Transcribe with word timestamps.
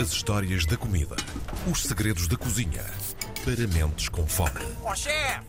As 0.00 0.10
histórias 0.10 0.64
da 0.64 0.74
comida. 0.74 1.14
Os 1.70 1.82
segredos 1.82 2.26
da 2.26 2.34
cozinha. 2.34 2.82
Para 3.44 3.66
mentes 3.68 4.08
com 4.08 4.26
fome. 4.26 4.50
Ó 4.82 4.94
chefe! 4.94 5.42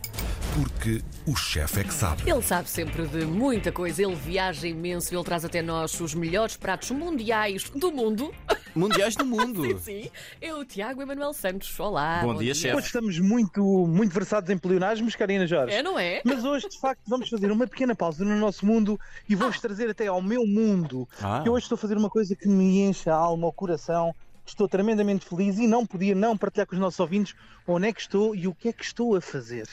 Porque 0.53 1.01
o 1.25 1.33
chefe 1.33 1.79
é 1.79 1.83
que 1.85 1.93
sabe. 1.93 2.29
Ele 2.29 2.41
sabe 2.41 2.69
sempre 2.69 3.07
de 3.07 3.25
muita 3.25 3.71
coisa, 3.71 4.03
ele 4.03 4.15
viaja 4.15 4.67
imenso, 4.67 5.15
ele 5.15 5.23
traz 5.23 5.45
até 5.45 5.61
nós 5.61 5.97
os 6.01 6.13
melhores 6.13 6.57
pratos 6.57 6.91
mundiais 6.91 7.69
do 7.69 7.89
mundo. 7.89 8.33
Mundiais 8.75 9.15
do 9.15 9.23
mundo. 9.23 9.79
Sim, 9.79 10.09
é 10.41 10.53
o 10.53 10.65
Tiago 10.65 11.01
Emanuel 11.01 11.31
Santos. 11.31 11.79
Olá. 11.79 12.21
Bom 12.23 12.35
dia, 12.35 12.55
chefe. 12.55 12.75
Hoje 12.75 12.87
estamos 12.87 13.19
muito, 13.19 13.61
muito 13.87 14.11
versados 14.11 14.49
em 14.49 14.57
pleonasmos, 14.57 15.15
Karina 15.15 15.45
Jorge. 15.45 15.75
É, 15.75 15.83
não 15.83 15.97
é? 15.97 16.21
Mas 16.25 16.43
hoje, 16.43 16.67
de 16.67 16.79
facto, 16.79 17.01
vamos 17.07 17.29
fazer 17.29 17.51
uma 17.51 17.67
pequena 17.67 17.95
pausa 17.95 18.25
no 18.25 18.35
nosso 18.35 18.65
mundo 18.65 18.99
e 19.29 19.35
vou-vos 19.35 19.59
trazer 19.59 19.89
até 19.89 20.07
ao 20.07 20.21
meu 20.23 20.45
mundo. 20.47 21.07
Ah. 21.21 21.43
Eu 21.45 21.53
hoje 21.53 21.65
estou 21.65 21.75
a 21.75 21.79
fazer 21.79 21.95
uma 21.95 22.09
coisa 22.09 22.35
que 22.35 22.47
me 22.47 22.81
enche 22.81 23.09
a 23.09 23.15
alma, 23.15 23.47
o 23.47 23.53
coração. 23.53 24.13
Estou 24.45 24.67
tremendamente 24.67 25.25
feliz 25.25 25.57
e 25.57 25.67
não 25.67 25.85
podia 25.85 26.13
não 26.13 26.37
partilhar 26.37 26.67
com 26.67 26.75
os 26.75 26.81
nossos 26.81 26.99
ouvintes 26.99 27.35
onde 27.67 27.87
é 27.87 27.93
que 27.93 28.01
estou 28.01 28.35
e 28.35 28.47
o 28.47 28.53
que 28.53 28.69
é 28.69 28.73
que 28.73 28.83
estou 28.83 29.15
a 29.15 29.21
fazer. 29.21 29.67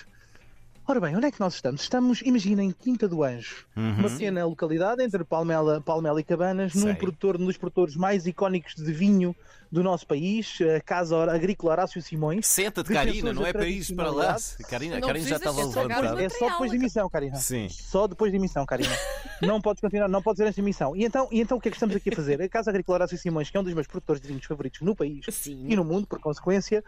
Ora 0.87 0.99
bem, 1.01 1.17
onde 1.17 1.27
é 1.27 1.31
que 1.31 1.39
nós 1.39 1.55
estamos? 1.55 1.83
Estamos, 1.83 2.21
imaginem, 2.23 2.73
Quinta 2.73 3.07
do 3.07 3.23
Anjo, 3.23 3.65
uma 3.77 4.11
pequena 4.11 4.45
localidade 4.45 5.03
entre 5.03 5.23
Palmela, 5.23 5.81
Palmela 5.81 6.21
e 6.21 6.25
Cabanas, 6.25 6.75
num 6.75 6.83
Sei. 6.83 6.95
produtor, 6.95 7.37
um 7.41 7.47
dos 7.47 7.57
produtores 7.57 7.95
mais 7.95 8.27
icónicos 8.27 8.75
de 8.75 8.93
vinho 8.93 9.37
do 9.71 9.85
nosso 9.85 10.05
país, 10.05 10.59
a 10.77 10.81
Casa 10.81 11.17
Agrícola 11.31 11.73
Horácio 11.73 12.03
Simões. 12.03 12.45
Senta-te, 12.47 12.93
Karina, 12.93 13.33
não 13.33 13.47
é 13.47 13.53
para 13.53 13.69
isso, 13.69 13.95
para 13.95 14.11
lá. 14.11 14.37
Karina, 14.69 14.99
Não 14.99 15.07
Karina 15.07 15.29
já 15.29 15.37
estava 15.37 15.65
levantada. 15.65 16.25
É 16.25 16.29
só 16.29 16.51
depois 16.51 16.71
da 16.73 16.77
emissão, 16.77 17.09
Karina. 17.09 17.37
Sim. 17.37 17.69
Só 17.69 18.09
depois 18.09 18.33
da 18.33 18.39
emissão, 18.39 18.67
Karina. 18.67 18.91
não 19.41 19.61
podes 19.61 19.81
continuar, 19.81 20.09
não 20.09 20.21
podes 20.21 20.39
dizer 20.39 20.49
esta 20.49 20.61
emissão. 20.61 20.97
E 20.97 21.05
então, 21.05 21.29
e 21.31 21.41
então 21.41 21.59
o 21.59 21.61
que 21.61 21.69
é 21.69 21.71
que 21.71 21.77
estamos 21.77 21.95
aqui 21.95 22.11
a 22.13 22.17
fazer? 22.17 22.43
A 22.43 22.49
Casa 22.49 22.71
Agrícola 22.71 22.97
Horácio 22.97 23.17
Simões, 23.17 23.49
que 23.49 23.57
é 23.57 23.61
um 23.61 23.65
dos 23.65 23.75
meus 23.75 23.87
produtores 23.87 24.21
de 24.21 24.27
vinhos 24.27 24.45
favoritos 24.45 24.81
no 24.81 24.97
país 24.97 25.25
Sim. 25.31 25.67
e 25.69 25.77
no 25.77 25.85
mundo, 25.85 26.09
por 26.09 26.19
consequência, 26.19 26.83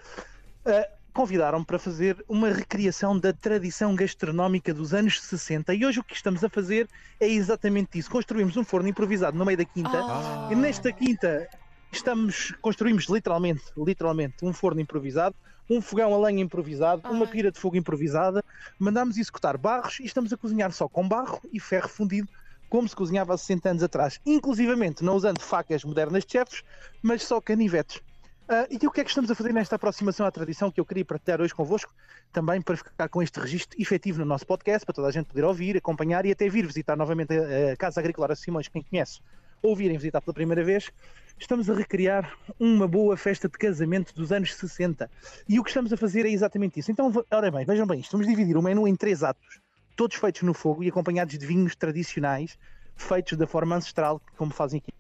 eh, 0.65 0.91
convidaram-me 1.13 1.65
para 1.65 1.79
fazer 1.79 2.25
uma 2.29 2.49
recriação 2.49 3.19
da 3.19 3.33
tradição 3.33 3.95
gastronómica 3.95 4.73
dos 4.73 4.95
anos 4.95 5.21
60. 5.21 5.75
E 5.75 5.85
hoje 5.85 6.01
o 6.01 6.05
que 6.05 6.15
estamos 6.15 6.43
a 6.43 6.49
fazer 6.49 6.89
é 7.21 7.29
exatamente 7.29 7.99
isso. 7.99 8.11
Construímos 8.11 8.57
um 8.57 8.65
forno 8.65 8.89
improvisado 8.89 9.37
no 9.37 9.45
meio 9.45 9.59
da 9.59 9.65
quinta. 9.65 9.91
Ah. 9.93 10.49
E 10.51 10.55
nesta 10.55 10.91
quinta 10.93 11.49
estamos 11.93 12.53
construímos 12.63 13.07
literalmente, 13.09 13.65
literalmente 13.77 14.37
um 14.43 14.53
forno 14.53 14.81
improvisado, 14.81 15.37
um 15.69 15.81
fogão 15.83 16.15
a 16.15 16.27
lenha 16.27 16.43
improvisado, 16.43 17.09
uma 17.11 17.27
Ai. 17.27 17.31
pira 17.31 17.53
de 17.53 17.59
fogo 17.59 17.77
improvisada. 17.77 18.43
Mandámos 18.79 19.19
executar 19.19 19.59
barros 19.59 20.01
e 20.01 20.05
estamos 20.05 20.33
a 20.33 20.37
cozinhar 20.37 20.73
só 20.73 20.89
com 20.89 21.07
barro 21.07 21.41
e 21.53 21.61
ferro 21.61 21.89
fundido, 21.89 22.29
como 22.71 22.89
se 22.89 22.97
cozinhava 22.97 23.35
há 23.35 23.39
60 23.39 23.69
anos 23.69 23.83
atrás. 23.83 24.19
Inclusivamente 24.25 25.05
não 25.05 25.15
usando 25.15 25.41
facas 25.41 25.85
modernas 25.85 26.25
de 26.25 26.33
chefes, 26.33 26.63
mas 27.03 27.23
só 27.23 27.39
canivetes. 27.39 28.01
Ah, 28.49 28.67
e 28.71 28.87
o 28.87 28.91
que 28.91 29.01
é 29.01 29.05
que 29.05 29.11
estamos 29.11 29.31
a 29.31 29.35
fazer 29.35 29.53
nesta 29.53 29.77
aproximação 29.77 30.27
à 30.27 30.31
tradição 30.31 30.71
que 30.71 30.81
eu 30.81 30.85
queria 30.85 31.05
partilhar 31.05 31.41
hoje 31.41 31.55
convosco, 31.55 31.95
também 32.33 32.61
para 32.61 32.77
ficar 32.77 33.09
com 33.09 33.23
este 33.23 33.39
registro 33.39 33.81
efetivo 33.81 34.19
no 34.19 34.25
nosso 34.25 34.47
podcast, 34.47 34.85
para 34.85 34.95
toda 34.95 35.09
a 35.09 35.11
gente 35.11 35.27
poder 35.27 35.45
ouvir, 35.45 35.77
acompanhar 35.77 36.27
e 36.27 36.33
até 36.33 36.49
vir 36.49 36.67
visitar 36.67 36.97
novamente 36.97 37.33
a, 37.33 37.73
a 37.73 37.77
Casa 37.77 38.01
Agrícola 38.01 38.35
Simões, 38.35 38.69
quem 38.69 38.83
conhece, 38.83 39.21
ou 39.63 39.77
virem 39.77 39.97
visitar 39.97 40.21
pela 40.21 40.35
primeira 40.35 40.65
vez, 40.65 40.91
estamos 41.39 41.71
a 41.71 41.75
recriar 41.75 42.37
uma 42.59 42.89
boa 42.89 43.17
festa 43.17 43.49
de 43.49 43.57
casamento 43.57 44.13
dos 44.15 44.33
anos 44.33 44.55
60. 44.55 45.09
E 45.49 45.61
o 45.61 45.63
que 45.63 45.71
estamos 45.71 45.93
a 45.93 45.97
fazer 45.97 46.27
é 46.27 46.31
exatamente 46.31 46.81
isso. 46.81 46.91
Então, 46.91 47.13
ora 47.31 47.51
bem, 47.51 47.65
vejam 47.65 47.87
bem 47.87 48.01
isto, 48.01 48.13
vamos 48.13 48.27
dividir 48.27 48.57
o 48.57 48.63
menu 48.63 48.89
em 48.89 48.97
três 48.97 49.23
atos, 49.23 49.61
todos 49.97 50.17
feitos 50.17 50.43
no 50.43 50.53
fogo 50.53 50.83
e 50.83 50.89
acompanhados 50.89 51.39
de 51.39 51.47
vinhos 51.47 51.77
tradicionais, 51.77 52.59
feitos 52.97 53.39
da 53.39 53.47
forma 53.47 53.77
ancestral, 53.77 54.21
como 54.37 54.53
fazem 54.53 54.79
aqui. 54.79 54.93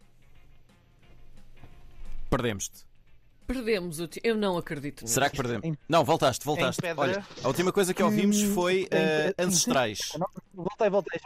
Perdemos-te. 2.31 2.92
Perdemos 3.53 4.00
o. 4.00 4.08
Eu 4.22 4.36
não 4.36 4.56
acredito 4.56 5.03
nisso. 5.03 5.14
Será 5.14 5.28
que 5.31 5.36
perdemos? 5.36 5.64
Em- 5.64 5.77
Não, 5.89 6.05
voltaste, 6.05 6.45
voltaste. 6.45 6.81
pedra. 6.81 7.00
Olha, 7.00 7.27
a 7.45 7.48
última 7.48 7.72
coisa 7.72 7.92
que 7.92 8.03
ouvimos 8.03 8.41
foi 8.55 8.89
em- 8.91 9.44
ancestrais. 9.44 9.99
Voltei, 10.54 10.88
voltei. 10.91 11.21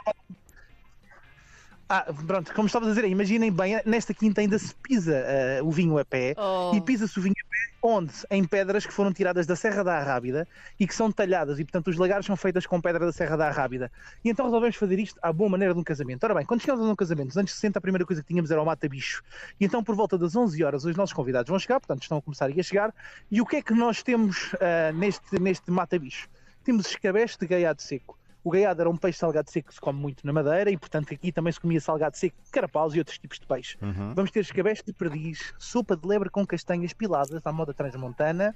Ah, 1.89 2.05
pronto, 2.25 2.53
como 2.53 2.65
estava 2.67 2.85
a 2.85 2.89
dizer, 2.89 3.05
imaginem 3.05 3.49
bem, 3.49 3.79
nesta 3.85 4.13
quinta 4.13 4.41
ainda 4.41 4.59
se 4.59 4.75
pisa 4.83 5.15
eh, 5.25 5.61
o 5.63 5.71
vinho 5.71 5.97
a 5.97 6.03
pé 6.03 6.35
Oh. 6.37 6.73
e 6.75 6.81
pisa-se 6.81 7.17
o 7.17 7.21
vinho 7.21 7.33
a 7.45 7.46
pé 7.46 7.46
onde? 7.81 8.13
Em 8.29 8.43
pedras 8.43 8.85
que 8.85 8.93
foram 8.93 9.13
tiradas 9.13 9.45
da 9.45 9.55
Serra 9.55 9.83
da 9.83 9.97
Arrábida 9.97 10.47
e 10.79 10.87
que 10.87 10.93
são 10.93 11.11
talhadas 11.11 11.59
e, 11.59 11.63
portanto, 11.63 11.87
os 11.89 11.97
lagares 11.97 12.25
são 12.25 12.35
feitas 12.35 12.65
com 12.65 12.81
pedra 12.81 13.05
da 13.05 13.11
Serra 13.11 13.37
da 13.37 13.47
Arrábida. 13.47 13.91
E 14.23 14.29
então 14.29 14.45
resolvemos 14.45 14.75
fazer 14.75 14.99
isto 14.99 15.19
à 15.21 15.31
boa 15.31 15.49
maneira 15.49 15.73
de 15.73 15.79
um 15.79 15.83
casamento. 15.83 16.23
Ora 16.23 16.35
bem, 16.35 16.45
quando 16.45 16.61
chegamos 16.61 16.85
a 16.85 16.91
um 16.91 16.95
casamento, 16.95 17.27
nos 17.27 17.37
anos 17.37 17.51
60, 17.51 17.79
a 17.79 17.81
primeira 17.81 18.05
coisa 18.05 18.21
que 18.21 18.27
tínhamos 18.27 18.51
era 18.51 18.61
o 18.61 18.65
mata-bicho. 18.65 19.23
E 19.59 19.65
então, 19.65 19.83
por 19.83 19.95
volta 19.95 20.17
das 20.17 20.35
11 20.35 20.63
horas, 20.63 20.85
os 20.85 20.95
nossos 20.95 21.13
convidados 21.13 21.49
vão 21.49 21.59
chegar, 21.59 21.79
portanto, 21.79 22.01
estão 22.01 22.17
a 22.17 22.21
começar 22.21 22.49
a 22.49 22.63
chegar. 22.63 22.93
E 23.29 23.41
o 23.41 23.45
que 23.45 23.57
é 23.57 23.61
que 23.61 23.73
nós 23.73 24.03
temos 24.03 24.55
ah, 24.59 24.91
neste, 24.91 25.39
neste 25.39 25.69
mata-bicho? 25.71 26.27
Temos 26.63 26.87
escabeche 26.87 27.37
de 27.39 27.47
gaiado 27.47 27.81
seco. 27.81 28.17
O 28.47 28.49
gaiado 28.49 28.79
era 28.79 28.89
um 28.89 28.95
peixe 28.95 29.19
salgado 29.19 29.51
seco 29.51 29.67
que 29.67 29.73
se 29.73 29.81
come 29.81 29.99
muito 29.99 30.25
na 30.25 30.31
Madeira 30.31 30.71
e, 30.71 30.77
portanto, 30.77 31.13
aqui 31.13 31.33
também 31.33 31.51
se 31.51 31.59
comia 31.59 31.81
salgado 31.81 32.15
seco, 32.15 32.37
carapaus 32.49 32.95
e 32.95 32.99
outros 32.99 33.17
tipos 33.17 33.37
de 33.39 33.45
peixe. 33.45 33.77
Uhum. 33.81 34.13
Vamos 34.13 34.31
ter 34.31 34.39
escabeche 34.39 34.81
de 34.85 34.93
perdiz, 34.93 35.53
sopa 35.59 35.97
de 35.97 36.07
lebre 36.07 36.29
com 36.29 36.47
castanhas 36.47 36.93
piladas 36.93 37.45
à 37.45 37.51
moda 37.51 37.73
transmontana. 37.73 38.55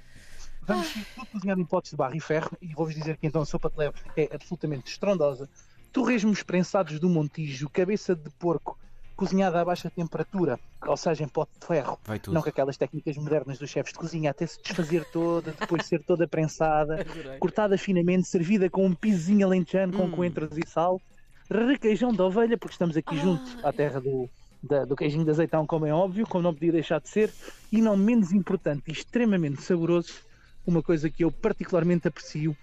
Vamos 0.62 0.90
ter 0.94 1.04
tudo 1.14 1.26
cozinhado 1.26 1.60
em 1.60 1.66
potes 1.66 1.90
de 1.90 1.98
barro 1.98 2.16
e 2.16 2.20
ferro. 2.20 2.56
E 2.62 2.68
vou-vos 2.68 2.94
dizer 2.94 3.18
que 3.18 3.26
então 3.26 3.42
a 3.42 3.44
sopa 3.44 3.68
de 3.68 3.76
lebre 3.76 4.00
é 4.16 4.30
absolutamente 4.34 4.90
estrondosa. 4.90 5.46
Torresmos 5.92 6.42
prensados 6.42 6.98
do 6.98 7.10
Montijo, 7.10 7.68
cabeça 7.68 8.16
de 8.16 8.30
porco 8.30 8.78
cozinhada 9.16 9.60
a 9.60 9.64
baixa 9.64 9.90
temperatura, 9.90 10.58
ou 10.86 10.96
seja, 10.96 11.24
em 11.24 11.28
pote 11.28 11.52
de 11.60 11.66
ferro. 11.66 11.98
Não 12.30 12.42
com 12.42 12.48
aquelas 12.48 12.76
técnicas 12.76 13.16
modernas 13.16 13.58
dos 13.58 13.70
chefes 13.70 13.92
de 13.92 13.98
cozinha, 13.98 14.30
até 14.30 14.46
se 14.46 14.58
desfazer 14.62 15.04
toda, 15.06 15.54
depois 15.54 15.82
de 15.82 15.88
ser 15.88 16.02
toda 16.04 16.28
prensada 16.28 17.00
cortada 17.38 17.76
finamente, 17.78 18.28
servida 18.28 18.70
com 18.70 18.86
um 18.86 18.94
pisozinho 18.94 19.46
alentejano 19.46 19.92
com 19.92 20.06
Hum. 20.06 20.10
coentros 20.10 20.56
e 20.56 20.66
sal, 20.66 21.02
requeijão 21.50 22.14
de 22.14 22.22
ovelha, 22.22 22.56
porque 22.58 22.74
estamos 22.74 22.96
aqui 22.96 23.16
junto 23.16 23.56
à 23.62 23.72
terra 23.72 24.00
do, 24.00 24.30
da- 24.62 24.84
do 24.84 24.96
queijinho 24.96 25.24
de 25.24 25.30
azeitão, 25.30 25.66
como 25.66 25.86
é 25.86 25.92
óbvio, 25.92 26.26
como 26.26 26.42
não 26.44 26.54
podia 26.54 26.72
deixar 26.72 27.00
de 27.00 27.08
ser, 27.08 27.34
e 27.70 27.80
não 27.82 27.96
menos 27.96 28.32
importante 28.32 28.88
e 28.88 28.92
extremamente 28.92 29.62
saboroso, 29.62 30.22
uma 30.66 30.82
coisa 30.82 31.10
que 31.10 31.24
eu 31.24 31.32
particularmente 31.32 32.08
aprecio, 32.08 32.56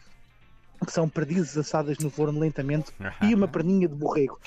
que 0.86 0.92
são 0.92 1.10
perdizes 1.10 1.58
assadas 1.58 2.00
no 2.00 2.10
forno 2.10 2.40
lentamente 2.40 2.92
e 3.22 3.34
uma 3.36 3.48
perninha 3.50 3.88
de 3.88 3.96
borrego 3.96 4.38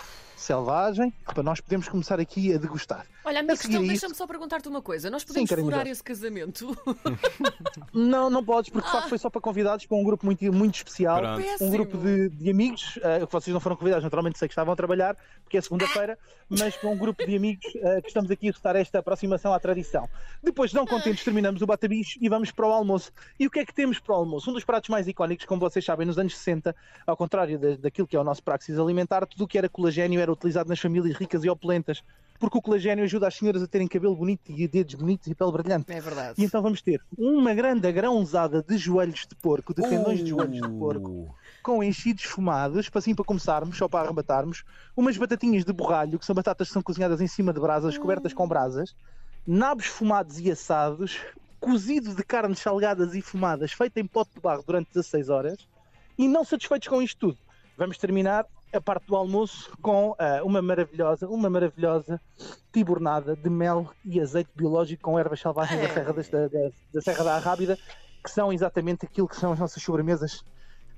selvagem, 0.43 1.13
para 1.25 1.43
nós 1.43 1.61
podermos 1.61 1.89
começar 1.89 2.19
aqui 2.21 2.53
a 2.55 2.59
degustar. 2.59 3.07
Olha, 3.25 3.39
a 3.41 3.43
minha 3.43 3.55
A 3.55 3.57
questão, 3.57 3.87
deixa-me 3.87 4.15
só 4.15 4.27
perguntar-te 4.27 4.69
uma 4.69 4.83
coisa. 4.83 5.09
Nós 5.09 5.23
podemos 5.25 5.49
Karina 5.49 5.71
furar 5.71 5.87
esse 5.87 6.03
casamento? 6.03 6.77
Não, 7.93 8.29
não 8.31 8.45
podes, 8.45 8.71
porque 8.71 8.87
de 8.87 8.93
facto 8.93 9.09
foi 9.09 9.19
só 9.19 9.29
para 9.31 9.41
convidados 9.41 9.87
para 9.87 9.97
um 9.97 10.03
grupo 10.05 10.25
muito, 10.27 10.51
muito 10.53 10.75
especial. 10.77 11.19
Pronto. 11.21 11.45
Um 11.61 11.71
grupo 11.71 11.99
de, 11.99 12.29
de 12.31 12.51
amigos, 12.51 12.99
eh, 13.03 13.27
que 13.27 13.33
vocês 13.33 13.53
não 13.53 13.61
foram 13.61 13.77
convidados, 13.77 14.03
naturalmente 14.05 14.39
sei 14.39 14.49
que 14.49 14.53
estavam 14.53 14.73
a 14.73 14.77
trabalhar, 14.77 15.17
porque 15.45 15.57
é 15.59 15.61
segunda-feira, 15.61 16.19
mas 16.49 16.77
com 16.77 16.93
um 16.93 16.99
grupo 16.99 17.25
de 17.25 17.37
amigos 17.37 17.65
eh, 17.77 18.01
que 18.01 18.09
estamos 18.09 18.31
aqui 18.31 18.49
a 18.49 18.51
estar 18.51 18.77
esta 18.77 18.99
aproximação 18.99 19.53
à 19.53 19.61
tradição. 19.61 20.09
Depois, 20.43 20.73
não 20.73 20.87
contentes, 20.87 21.23
terminamos 21.23 21.61
o 21.63 21.67
bata-bicho 21.67 22.19
e 22.21 22.29
vamos 22.29 22.51
para 22.51 22.67
o 22.67 22.73
almoço. 22.73 23.13
E 23.39 23.47
o 23.47 23.51
que 23.51 23.61
é 23.61 23.65
que 23.67 23.75
temos 23.75 23.99
para 23.99 24.15
o 24.15 24.17
almoço? 24.19 24.51
Um 24.51 24.55
dos 24.55 24.65
pratos 24.65 24.89
mais 24.89 25.07
icónicos, 25.07 25.45
como 25.47 25.61
vocês 25.61 25.85
sabem, 25.85 26.07
nos 26.07 26.19
anos 26.19 26.37
60, 26.37 26.75
ao 27.07 27.17
contrário 27.17 27.59
da- 27.59 27.77
daquilo 27.77 28.07
que 28.07 28.17
é 28.17 28.21
o 28.21 28.25
nosso 28.25 28.43
praxis 28.43 28.79
alimentar, 28.79 29.27
tudo 29.27 29.45
o 29.45 29.49
que 29.49 29.59
era 29.59 29.69
colagênio 29.69 30.21
era 30.21 30.32
utilizado 30.33 30.69
nas 30.69 30.81
famílias 30.81 31.17
ricas 31.17 31.45
e 31.45 31.51
opulentas, 31.51 32.03
porque 32.43 32.59
o 32.59 32.61
colagênio 32.63 33.05
ajuda 33.05 33.29
as 33.29 33.37
senhoras 33.37 33.63
a 33.63 33.69
terem 33.69 33.87
cabelo 33.87 34.17
bonito 34.17 34.51
e 34.51 34.67
dedos 34.67 34.95
bonitos 34.95 35.29
e 35.29 35.35
pele 35.35 35.53
brilhante. 35.53 35.93
É 35.93 36.01
verdade. 36.01 36.35
E 36.41 36.45
então 36.45 36.61
vamos 36.61 36.83
ter 36.83 37.01
uma 37.17 37.55
grande 37.55 37.87
agrãozada 37.87 38.63
de 38.63 38.77
joelhos 38.77 39.27
de 39.29 39.37
porco, 39.37 39.73
de 39.73 39.83
tendões 39.83 40.19
de 40.19 40.31
joelhos 40.31 40.61
de 40.61 40.69
porco, 40.79 41.11
Uh, 41.13 41.35
com 41.63 41.85
enchidos 41.85 42.25
fumados, 42.25 42.89
para 42.89 42.99
assim 42.99 43.15
para 43.15 43.25
começarmos, 43.25 43.77
só 43.77 43.87
para 43.87 44.07
arrematarmos, 44.07 44.65
umas 44.97 45.17
batatinhas 45.17 45.65
de 45.65 45.73
borralho, 45.73 46.19
que 46.19 46.27
são 46.27 46.35
batatas 46.35 46.67
que 46.67 46.73
são 46.73 46.83
cozinhadas 46.83 47.21
em 47.21 47.29
cima 47.29 47.53
de 47.53 47.61
brasas, 47.61 47.97
cobertas 47.97 48.33
com 48.33 48.49
brasas, 48.49 48.97
nabos 49.47 49.87
fumados 49.87 50.41
e 50.41 50.51
assados, 50.51 51.21
cozido 51.61 52.13
de 52.13 52.25
carnes 52.25 52.59
salgadas 52.59 53.15
e 53.15 53.23
fumadas, 53.23 53.73
feito 53.73 53.99
em 53.99 54.07
pote 54.07 54.35
de 54.35 54.41
barro 54.41 54.65
durante 54.67 54.89
16 54.89 55.29
horas, 55.29 55.69
e 56.19 56.27
não 56.27 56.45
satisfeitos 56.45 56.89
com 56.89 57.01
isto 57.01 57.19
tudo, 57.19 57.39
vamos 57.79 57.97
terminar 57.99 58.45
a 58.73 58.81
parte 58.81 59.07
do 59.07 59.17
almoço 59.17 59.71
com 59.83 60.15
ah, 60.19 60.41
uma 60.45 60.63
maravilhosa, 60.63 61.29
uma 61.29 61.51
maravilhosa 61.51 62.21
tibornada 62.73 63.37
de 63.37 63.51
mel 63.51 63.91
e 64.05 64.21
azeite 64.21 64.51
biológico 64.55 65.03
com 65.03 65.19
ervas 65.19 65.41
selvagens 65.41 65.81
da. 65.81 65.89
Serra 65.89 66.13
da, 66.13 66.49
da- 66.49 66.71
da 66.95 67.01
Serra 67.01 67.25
da 67.25 67.35
Arrábida, 67.37 67.79
que 68.25 68.31
são 68.31 68.53
exatamente 68.53 69.05
aquilo 69.05 69.29
que 69.29 69.37
são 69.37 69.53
as 69.53 69.59
nossas 69.59 69.83
sobremesas 69.83 70.43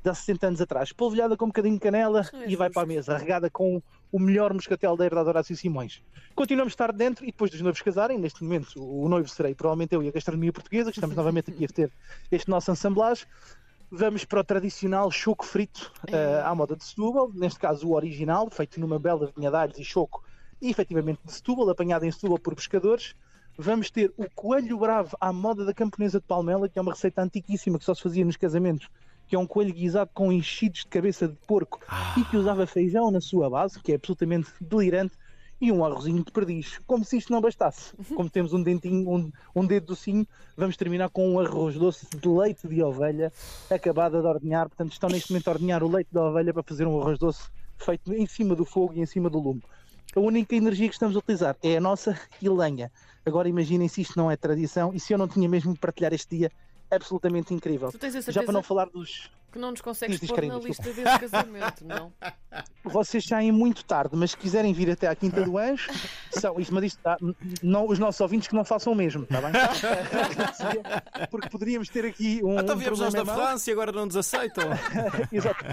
de 0.02 0.10
há 0.10 0.14
60 0.14 0.46
anos 0.48 0.60
atrás. 0.60 0.92
Polvilhada 0.92 1.36
com 1.36 1.46
um 1.46 1.48
bocadinho 1.48 1.74
de 1.74 1.80
canela 1.80 2.22
É 2.34 2.48
e 2.50 2.54
vai 2.56 2.68
para 2.70 2.82
a 2.82 2.86
mesa, 2.86 3.16
regada 3.16 3.48
com 3.50 3.82
o 4.12 4.18
melhor 4.18 4.52
moscatel 4.52 4.96
da 4.96 5.06
herdade 5.06 5.28
Horácio 5.28 5.56
Simões. 5.56 6.02
Continuamos 6.34 6.72
a 6.72 6.74
estar 6.74 6.92
dentro 6.92 7.24
e 7.24 7.28
depois 7.28 7.50
dos 7.50 7.60
noivos 7.60 7.80
casarem, 7.80 8.18
neste 8.18 8.44
momento 8.44 8.72
o 8.76 9.08
noivo 9.08 9.28
serei 9.28 9.54
provavelmente 9.54 9.94
eu 9.94 10.02
e 10.02 10.08
a 10.08 10.12
gastronomia 10.12 10.52
portuguesa, 10.52 10.92
que 10.92 10.98
estamos 10.98 11.16
novamente 11.16 11.50
aqui 11.50 11.64
a 11.64 11.68
ter 11.68 11.90
este 12.30 12.48
nosso 12.50 12.70
assemblage. 12.70 13.26
Vamos 13.96 14.24
para 14.24 14.40
o 14.40 14.44
tradicional 14.44 15.08
choco 15.08 15.46
frito 15.46 15.92
eh, 16.08 16.42
à 16.44 16.52
moda 16.52 16.74
de 16.74 16.82
Setúbal, 16.82 17.30
neste 17.32 17.60
caso 17.60 17.86
o 17.86 17.94
original, 17.94 18.50
feito 18.50 18.80
numa 18.80 18.98
bela 18.98 19.32
vinha 19.36 19.52
de 19.52 19.56
alhos 19.56 19.78
e 19.78 19.84
choco, 19.84 20.24
e 20.60 20.68
efetivamente 20.68 21.20
de 21.24 21.32
Setúbal, 21.32 21.70
apanhado 21.70 22.04
em 22.04 22.10
Setúbal 22.10 22.40
por 22.40 22.56
pescadores. 22.56 23.14
Vamos 23.56 23.92
ter 23.92 24.12
o 24.16 24.28
coelho 24.34 24.76
bravo 24.78 25.16
à 25.20 25.32
moda 25.32 25.64
da 25.64 25.72
camponesa 25.72 26.18
de 26.18 26.26
palmela, 26.26 26.68
que 26.68 26.76
é 26.76 26.82
uma 26.82 26.90
receita 26.90 27.22
antiquíssima 27.22 27.78
que 27.78 27.84
só 27.84 27.94
se 27.94 28.02
fazia 28.02 28.24
nos 28.24 28.36
casamentos, 28.36 28.88
que 29.28 29.36
é 29.36 29.38
um 29.38 29.46
coelho 29.46 29.72
guisado 29.72 30.10
com 30.12 30.32
enchidos 30.32 30.80
de 30.80 30.88
cabeça 30.88 31.28
de 31.28 31.36
porco 31.46 31.78
e 32.18 32.24
que 32.24 32.36
usava 32.36 32.66
feijão 32.66 33.12
na 33.12 33.20
sua 33.20 33.48
base, 33.48 33.78
que 33.78 33.92
é 33.92 33.94
absolutamente 33.94 34.50
delirante, 34.60 35.16
e 35.60 35.72
um 35.72 35.84
arrozinho 35.84 36.24
de 36.24 36.30
perdiz. 36.30 36.78
Como 36.86 37.04
se 37.04 37.16
isto 37.16 37.32
não 37.32 37.40
bastasse. 37.40 37.92
Como 38.14 38.28
temos 38.28 38.52
um 38.52 38.62
dentinho, 38.62 39.08
um, 39.08 39.32
um 39.54 39.66
dedo 39.66 39.86
docinho, 39.86 40.26
vamos 40.56 40.76
terminar 40.76 41.08
com 41.10 41.32
um 41.32 41.40
arroz 41.40 41.76
doce 41.76 42.06
de 42.06 42.28
leite 42.28 42.68
de 42.68 42.82
ovelha, 42.82 43.32
acabada 43.70 44.20
de 44.20 44.26
ordenhar. 44.26 44.68
Portanto, 44.68 44.92
estão 44.92 45.08
neste 45.08 45.30
momento 45.30 45.48
a 45.48 45.52
ordenhar 45.52 45.82
o 45.82 45.88
leite 45.88 46.08
da 46.12 46.22
ovelha 46.22 46.52
para 46.52 46.62
fazer 46.62 46.86
um 46.86 47.00
arroz 47.00 47.18
doce 47.18 47.48
feito 47.78 48.12
em 48.12 48.26
cima 48.26 48.54
do 48.54 48.64
fogo 48.64 48.94
e 48.94 49.00
em 49.00 49.06
cima 49.06 49.28
do 49.28 49.38
lume. 49.38 49.62
A 50.14 50.20
única 50.20 50.54
energia 50.54 50.88
que 50.88 50.94
estamos 50.94 51.16
a 51.16 51.18
utilizar 51.18 51.56
é 51.62 51.76
a 51.76 51.80
nossa 51.80 52.18
e 52.40 52.48
lenha. 52.48 52.90
Agora 53.26 53.48
imaginem 53.48 53.88
se 53.88 54.02
isto 54.02 54.16
não 54.16 54.30
é 54.30 54.36
tradição 54.36 54.92
e 54.94 55.00
se 55.00 55.12
eu 55.12 55.18
não 55.18 55.26
tinha 55.26 55.48
mesmo 55.48 55.72
de 55.72 55.80
partilhar 55.80 56.12
este 56.12 56.36
dia 56.36 56.52
absolutamente 56.90 57.52
incrível. 57.52 57.90
Já 58.28 58.42
para 58.42 58.52
não 58.52 58.62
falar 58.62 58.86
dos. 58.86 59.30
Que 59.54 59.58
não 59.60 59.70
nos 59.70 59.80
consegues 59.80 60.18
Diz, 60.20 60.28
pôr 60.28 60.42
na 60.44 60.58
desculpa. 60.58 60.68
lista 60.68 60.92
desse 60.92 61.18
casamento, 61.20 61.84
não? 61.86 62.12
Vocês 62.84 63.24
saem 63.24 63.50
muito 63.50 63.84
tarde, 63.84 64.14
mas 64.16 64.32
se 64.32 64.36
quiserem 64.36 64.72
vir 64.74 64.90
até 64.90 65.06
à 65.08 65.14
Quinta 65.14 65.42
do 65.42 65.56
Anjo, 65.56 65.90
são, 66.30 66.60
isto, 66.60 66.74
mas 66.74 66.84
isto, 66.84 67.00
n- 67.22 67.34
não, 67.62 67.88
os 67.88 67.98
nossos 67.98 68.20
ouvintes 68.20 68.46
que 68.48 68.54
não 68.54 68.64
façam 68.64 68.92
o 68.92 68.96
mesmo, 68.96 69.22
está 69.22 69.40
bem? 69.40 69.52
Porque 71.30 71.48
poderíamos 71.48 71.88
ter 71.88 72.04
aqui 72.04 72.40
um. 72.44 72.58
Então 72.58 72.74
um 72.74 72.78
viemos 72.78 73.00
nós 73.00 73.14
da. 73.14 73.24
França 73.24 73.70
e 73.70 73.72
agora 73.72 73.92
não 73.92 74.06
nos 74.06 74.16
aceitam. 74.16 74.64
Exato. 75.32 75.64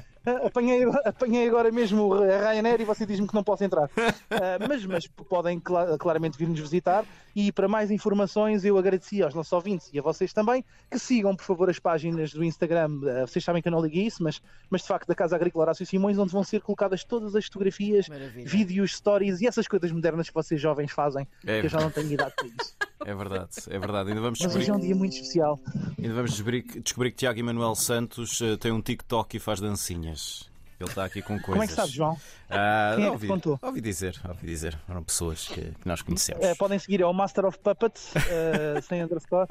Apanhei, 0.45 0.83
apanhei 1.03 1.47
agora 1.47 1.71
mesmo 1.71 2.13
a 2.13 2.51
Ryanair 2.51 2.81
e 2.81 2.85
você 2.85 3.05
diz-me 3.05 3.27
que 3.27 3.33
não 3.33 3.43
posso 3.43 3.63
entrar. 3.63 3.89
Ah, 4.29 4.67
mas, 4.67 4.85
mas 4.85 5.07
podem 5.07 5.59
cla- 5.59 5.97
claramente 5.97 6.37
vir-nos 6.37 6.59
visitar. 6.59 7.03
E 7.35 7.51
para 7.51 7.67
mais 7.67 7.89
informações, 7.91 8.63
eu 8.65 8.77
agradeci 8.77 9.23
aos 9.23 9.33
nossos 9.33 9.51
ouvintes 9.53 9.89
e 9.93 9.97
a 9.97 10.01
vocês 10.01 10.33
também 10.33 10.63
que 10.91 10.99
sigam, 10.99 11.33
por 11.35 11.43
favor, 11.45 11.69
as 11.69 11.79
páginas 11.79 12.31
do 12.33 12.43
Instagram. 12.43 12.89
Ah, 13.05 13.25
vocês 13.27 13.43
sabem 13.43 13.61
que 13.61 13.69
não 13.71 13.81
liguei 13.81 14.05
isso, 14.05 14.21
mas, 14.21 14.41
mas 14.69 14.81
de 14.81 14.87
facto, 14.87 15.07
da 15.07 15.15
Casa 15.15 15.35
Agrícola 15.35 15.63
Horácio 15.63 15.85
Simões, 15.85 16.17
onde 16.17 16.31
vão 16.31 16.43
ser 16.43 16.61
colocadas 16.61 17.03
todas 17.03 17.35
as 17.35 17.45
fotografias, 17.45 18.07
Maravilha. 18.07 18.47
vídeos, 18.47 18.95
stories 18.95 19.41
e 19.41 19.47
essas 19.47 19.67
coisas 19.67 19.91
modernas 19.91 20.27
que 20.29 20.33
vocês 20.35 20.59
jovens 20.61 20.91
fazem. 20.91 21.27
É, 21.45 21.61
que 21.61 21.65
eu 21.65 21.69
já 21.69 21.79
não 21.79 21.89
tenho 21.89 22.11
idade 22.11 22.33
para 22.35 22.47
isso. 22.47 22.75
é 23.05 23.15
verdade, 23.15 23.49
é 23.69 23.79
verdade. 23.79 24.09
Ainda 24.09 24.21
vamos 24.21 24.39
Mas 24.39 24.55
hoje 24.55 24.65
descobrir, 24.65 24.71
é 24.71 24.73
um 24.83 24.87
dia 24.87 24.95
muito 24.95 25.13
especial. 25.13 25.59
ainda 25.97 26.13
vamos 26.13 26.31
descobrir, 26.31 26.61
que- 26.63 26.79
descobrir 26.79 27.11
que 27.11 27.17
Tiago 27.17 27.39
Emanuel 27.39 27.73
Santos 27.75 28.39
eh, 28.41 28.57
tem 28.57 28.71
um 28.71 28.81
TikTok 28.81 29.37
e 29.37 29.39
faz 29.39 29.59
dancinhas. 29.59 30.49
Ele 30.79 30.89
está 30.89 31.05
aqui 31.05 31.21
com 31.21 31.35
coisas. 31.39 31.45
Como 31.45 31.63
é 31.63 31.67
que 31.67 31.73
sabes, 31.73 31.91
João? 31.91 32.17
Ah, 32.49 32.93
Quem 32.95 33.03
é 33.03 33.07
que 33.07 33.11
ouvi, 33.13 33.27
te 33.27 33.29
contou? 33.29 33.59
ouvi 33.61 33.81
dizer, 33.81 34.19
ouvi 34.27 34.47
dizer. 34.47 34.79
Eram 34.89 35.03
pessoas 35.03 35.47
que, 35.47 35.61
que 35.61 35.87
nós 35.87 36.01
conhecemos. 36.01 36.43
Eh, 36.43 36.55
podem 36.55 36.79
seguir, 36.79 37.01
é 37.01 37.05
o 37.05 37.13
Master 37.13 37.45
of 37.45 37.59
Puppets, 37.59 38.11
eh, 38.15 38.81
sem 38.81 39.03
underscore, 39.03 39.47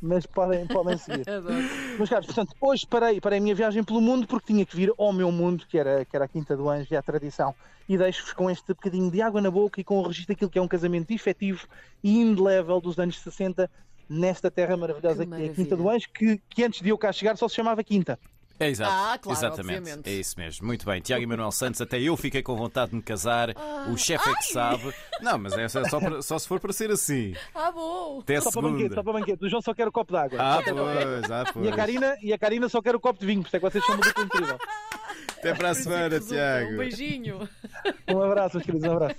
mas 0.00 0.26
podem, 0.26 0.66
podem 0.66 0.96
seguir. 0.96 1.24
Meus 1.96 2.08
caros, 2.08 2.26
portanto, 2.26 2.54
hoje 2.60 2.86
parei, 2.86 3.20
parei 3.20 3.38
a 3.38 3.42
minha 3.42 3.54
viagem 3.54 3.82
pelo 3.82 4.00
mundo 4.00 4.26
porque 4.26 4.52
tinha 4.52 4.64
que 4.64 4.74
vir 4.76 4.92
ao 4.96 5.12
meu 5.12 5.30
mundo, 5.30 5.66
que 5.68 5.78
era, 5.78 6.04
que 6.04 6.14
era 6.14 6.24
a 6.24 6.28
Quinta 6.28 6.56
do 6.56 6.68
Anjo 6.68 6.88
e 6.90 6.96
a 6.96 7.02
tradição. 7.02 7.54
E 7.88 7.98
deixo-vos 7.98 8.32
com 8.32 8.50
este 8.50 8.68
bocadinho 8.68 9.10
de 9.10 9.20
água 9.20 9.40
na 9.40 9.50
boca 9.50 9.80
e 9.80 9.84
com 9.84 9.98
o 9.98 10.02
registro 10.02 10.34
daquilo 10.34 10.50
que 10.50 10.58
é 10.58 10.62
um 10.62 10.68
casamento 10.68 11.10
efetivo 11.10 11.66
e 12.02 12.18
indelével 12.20 12.80
dos 12.80 12.98
anos 12.98 13.18
60 13.20 13.68
nesta 14.08 14.50
terra 14.50 14.76
maravilhosa 14.76 15.24
Que 15.24 15.36
que, 15.36 15.42
é 15.42 15.46
a 15.46 15.54
Quinta 15.54 15.76
do. 15.76 15.88
Anjo, 15.88 16.08
que, 16.12 16.40
que 16.48 16.64
antes 16.64 16.80
de 16.80 16.88
eu 16.88 16.98
cá 16.98 17.12
chegar 17.12 17.36
só 17.36 17.48
se 17.48 17.54
chamava 17.54 17.82
Quinta. 17.82 18.18
É 18.62 18.68
exato. 18.68 18.90
Ah, 18.92 19.18
claro, 19.18 19.38
Exatamente. 19.38 19.78
obviamente. 19.78 20.08
É 20.08 20.12
isso 20.12 20.34
mesmo. 20.38 20.66
Muito 20.66 20.84
bem. 20.86 21.00
Tiago 21.00 21.22
Emanuel 21.22 21.50
Santos, 21.52 21.80
até 21.80 22.00
eu 22.00 22.16
fiquei 22.16 22.42
com 22.42 22.54
vontade 22.56 22.90
de 22.90 22.96
me 22.96 23.02
casar. 23.02 23.50
o 23.90 23.96
chefe 23.96 24.28
é 24.30 24.34
que 24.34 24.44
sabe. 24.52 24.92
Não, 25.20 25.38
mas 25.38 25.52
é 25.56 25.68
só, 25.68 26.00
para- 26.00 26.22
só 26.22 26.38
se 26.38 26.46
for 26.48 26.58
para 26.60 26.72
ser 26.72 26.90
assim. 26.90 27.34
Ah, 27.54 27.70
bom! 27.70 28.20
Até 28.22 28.40
Só 28.40 28.50
para 28.50 28.62
banquete, 28.62 28.78
segunda. 28.82 28.94
só 28.94 29.02
para 29.02 29.12
banquete. 29.12 29.44
O 29.44 29.48
João 29.48 29.62
só 29.62 29.74
quer 29.74 29.88
o 29.88 29.92
copo 29.92 30.12
d'água. 30.12 30.38
Ah, 30.40 30.60
pois, 30.64 31.30
ah, 31.30 31.44
E 31.44 31.48
a, 31.48 31.52
pois. 31.52 31.74
Karina, 31.74 32.16
e 32.22 32.32
a 32.32 32.38
Karina 32.38 32.68
só 32.68 32.80
quer 32.82 32.94
o 32.94 33.00
copo 33.00 33.18
de 33.20 33.26
vinho, 33.26 33.42
por 33.42 33.48
isso 33.48 33.56
é 33.56 33.58
que 33.60 33.64
vocês 33.70 33.84
são 33.84 33.96
dupla 33.96 34.24
incrível. 34.24 34.58
Até 35.38 35.54
para 35.54 35.70
a 35.70 35.74
semana, 35.74 36.08
Resulta. 36.08 36.34
Um 36.34 36.36
Tiago. 36.36 36.76
beijinho. 36.78 37.48
Um 38.08 38.22
abraço, 38.22 38.56
meus 38.56 38.66
queridos, 38.66 38.88
um 38.88 38.92
abraço. 38.92 39.10